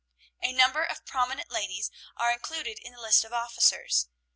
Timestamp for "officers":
3.33-4.07